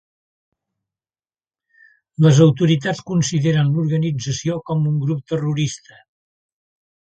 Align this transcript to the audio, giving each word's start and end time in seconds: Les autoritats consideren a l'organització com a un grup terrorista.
Les 2.27 2.41
autoritats 2.47 3.03
consideren 3.11 3.63
a 3.69 3.77
l'organització 3.77 4.59
com 4.71 4.85
a 4.85 4.93
un 4.95 4.99
grup 5.07 5.25
terrorista. 5.35 6.03